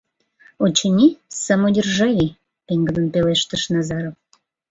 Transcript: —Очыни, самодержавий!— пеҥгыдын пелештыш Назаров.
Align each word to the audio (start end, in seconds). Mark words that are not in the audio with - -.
—Очыни, 0.63 1.07
самодержавий!— 1.45 2.35
пеҥгыдын 2.65 3.05
пелештыш 3.13 3.63
Назаров. 3.73 4.15